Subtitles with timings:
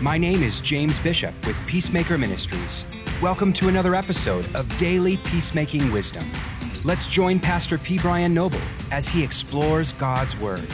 [0.00, 2.84] My name is James Bishop with Peacemaker Ministries.
[3.22, 6.28] Welcome to another episode of Daily Peacemaking Wisdom.
[6.82, 7.98] Let's join Pastor P.
[7.98, 8.60] Brian Noble
[8.90, 10.66] as he explores God's Word.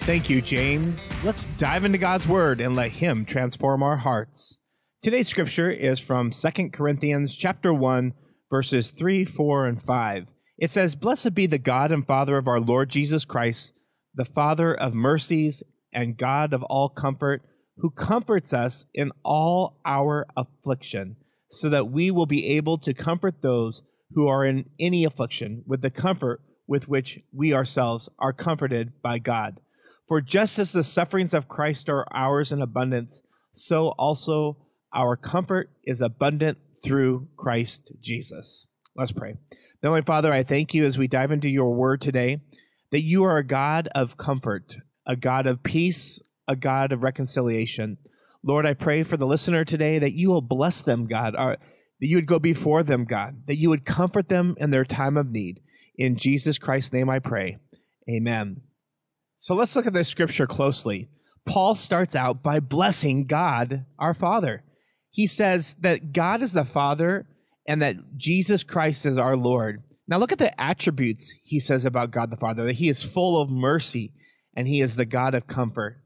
[0.00, 1.10] Thank you, James.
[1.24, 4.60] Let's dive into God's Word and let Him transform our hearts.
[5.02, 8.14] Today's scripture is from 2 Corinthians chapter 1,
[8.48, 10.26] verses 3, 4, and 5.
[10.56, 13.74] It says, Blessed be the God and Father of our Lord Jesus Christ,
[14.14, 15.62] the Father of mercies
[15.92, 17.42] and God of all comfort
[17.78, 21.16] who comforts us in all our affliction,
[21.50, 23.82] so that we will be able to comfort those
[24.12, 29.18] who are in any affliction with the comfort with which we ourselves are comforted by
[29.18, 29.60] God.
[30.08, 33.22] For just as the sufferings of Christ are ours in abundance,
[33.54, 34.56] so also
[34.94, 38.66] our comfort is abundant through Christ Jesus.
[38.94, 39.34] Let's pray.
[39.82, 42.40] Heavenly Father, I thank you as we dive into your word today
[42.90, 47.98] that you are a God of comfort, a God of peace, a God of reconciliation.
[48.42, 51.56] Lord, I pray for the listener today that you will bless them, God, or
[52.00, 55.16] that you would go before them, God, that you would comfort them in their time
[55.16, 55.60] of need.
[55.96, 57.58] In Jesus Christ's name I pray.
[58.08, 58.60] Amen.
[59.38, 61.08] So let's look at this scripture closely.
[61.44, 64.62] Paul starts out by blessing God, our Father.
[65.10, 67.26] He says that God is the Father
[67.66, 69.82] and that Jesus Christ is our Lord.
[70.08, 73.40] Now look at the attributes he says about God the Father that he is full
[73.40, 74.12] of mercy
[74.56, 76.02] and he is the God of comfort.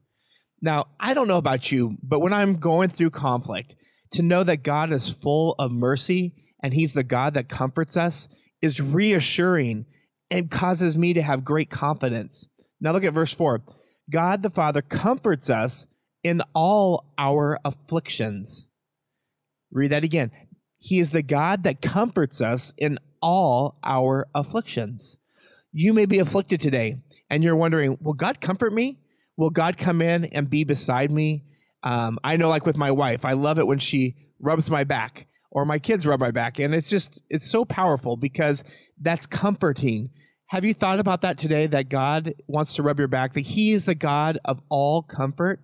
[0.61, 3.75] Now, I don't know about you, but when I'm going through conflict,
[4.11, 8.27] to know that God is full of mercy and He's the God that comforts us
[8.61, 9.85] is reassuring
[10.29, 12.47] and causes me to have great confidence.
[12.79, 13.61] Now, look at verse 4
[14.09, 15.85] God the Father comforts us
[16.23, 18.67] in all our afflictions.
[19.71, 20.31] Read that again.
[20.77, 25.17] He is the God that comforts us in all our afflictions.
[25.71, 26.97] You may be afflicted today
[27.29, 28.99] and you're wondering, will God comfort me?
[29.41, 31.43] Will God come in and be beside me?
[31.81, 35.25] Um, I know, like with my wife, I love it when she rubs my back
[35.49, 36.59] or my kids rub my back.
[36.59, 38.63] And it's just, it's so powerful because
[39.01, 40.11] that's comforting.
[40.45, 43.71] Have you thought about that today that God wants to rub your back, that He
[43.71, 45.59] is the God of all comfort?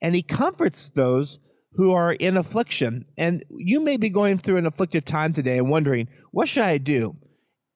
[0.00, 1.38] And He comforts those
[1.74, 3.04] who are in affliction.
[3.18, 6.78] And you may be going through an afflicted time today and wondering, what should I
[6.78, 7.16] do?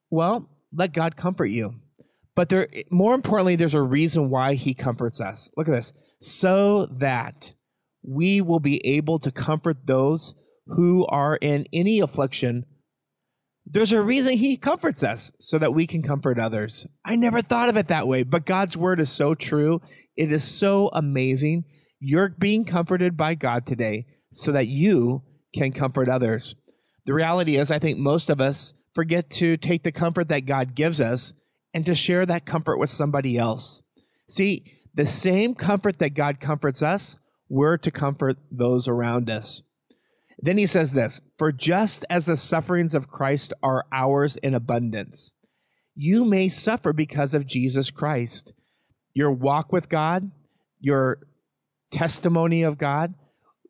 [0.08, 1.74] Well, let God comfort you.
[2.36, 5.48] But there, more importantly, there's a reason why he comforts us.
[5.56, 5.92] Look at this.
[6.20, 7.52] So that
[8.02, 10.34] we will be able to comfort those
[10.66, 12.64] who are in any affliction.
[13.66, 16.86] There's a reason he comforts us so that we can comfort others.
[17.04, 19.80] I never thought of it that way, but God's word is so true.
[20.16, 21.64] It is so amazing.
[22.00, 25.22] You're being comforted by God today so that you
[25.54, 26.56] can comfort others.
[27.06, 30.74] The reality is, I think most of us forget to take the comfort that God
[30.74, 31.32] gives us
[31.74, 33.82] and to share that comfort with somebody else.
[34.28, 37.16] See, the same comfort that God comforts us,
[37.48, 39.62] we're to comfort those around us.
[40.38, 45.32] Then he says this For just as the sufferings of Christ are ours in abundance,
[45.94, 48.52] you may suffer because of Jesus Christ.
[49.14, 50.30] Your walk with God,
[50.80, 51.18] your
[51.90, 53.14] testimony of God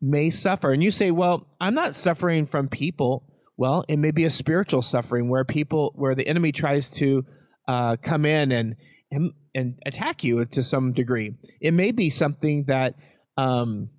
[0.01, 0.71] may suffer.
[0.71, 3.23] And you say, Well, I'm not suffering from people.
[3.57, 7.25] Well, it may be a spiritual suffering where people, where the enemy tries to
[7.67, 8.75] uh, come in and,
[9.11, 11.33] and and attack you to some degree.
[11.61, 12.95] It may be something that
[13.37, 13.89] um,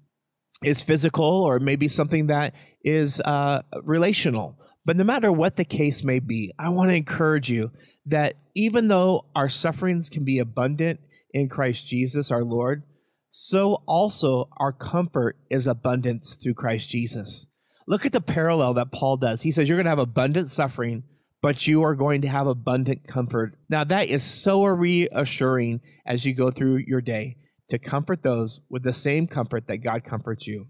[0.63, 2.55] is physical, or maybe something that
[2.85, 4.59] is uh, relational.
[4.85, 7.73] But no matter what the case may be, I want to encourage you
[8.07, 11.01] that even though our sufferings can be abundant
[11.33, 12.85] in Christ Jesus our Lord,
[13.31, 17.47] so also our comfort is abundance through Christ Jesus.
[17.89, 19.43] Look at the parallel that Paul does.
[19.43, 21.03] He says, You're going to have abundant suffering
[21.47, 23.55] but you are going to have abundant comfort.
[23.69, 27.37] Now, that is so reassuring as you go through your day
[27.69, 30.67] to comfort those with the same comfort that God comforts you.